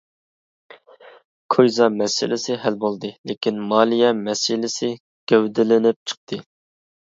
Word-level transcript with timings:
«كويزا» 1.55 1.89
مەسىلىسى 1.97 2.57
ھەل 2.63 2.79
بولدى، 2.87 3.13
لېكىن 3.33 3.61
مالىيە 3.75 4.11
مەسىلىسى 4.25 4.93
گەۋدىلىنىپ 5.35 6.11
چىقتى. 6.15 6.45